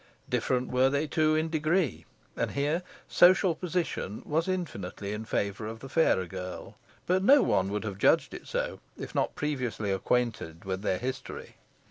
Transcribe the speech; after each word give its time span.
Different 0.27 0.69
were 0.71 0.89
they 0.89 1.05
too, 1.05 1.35
in 1.35 1.51
degree, 1.51 2.07
and 2.35 2.49
here 2.53 2.81
social 3.07 3.53
position 3.53 4.23
was 4.25 4.47
infinitely 4.47 5.13
in 5.13 5.25
favour 5.25 5.67
of 5.67 5.79
the 5.79 5.89
fairer 5.89 6.25
girl, 6.25 6.75
but 7.05 7.21
no 7.23 7.43
one 7.43 7.69
would 7.69 7.83
have 7.83 7.99
judged 7.99 8.33
it 8.33 8.47
so 8.47 8.79
if 8.97 9.13
not 9.13 9.35
previously 9.35 9.91
acquainted 9.91 10.65
with 10.65 10.81
their 10.81 10.97
history. 10.97 11.57